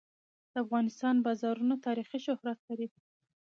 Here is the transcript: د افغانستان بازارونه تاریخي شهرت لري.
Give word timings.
د 0.51 0.53
افغانستان 0.63 1.15
بازارونه 1.25 1.75
تاریخي 1.85 2.19
شهرت 2.27 2.59
لري. 2.67 2.87